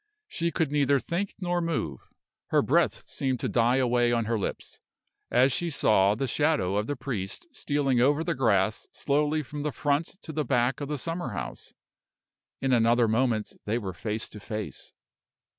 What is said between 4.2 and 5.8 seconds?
her lips as she